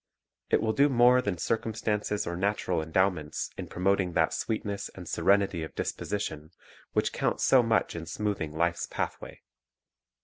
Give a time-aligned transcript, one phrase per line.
[0.49, 5.61] It will do more than circumstances or natural endowments in promoting that sweetness and serenity
[5.61, 6.49] of disposition
[6.93, 9.41] which count so much in smoothing life's pathway.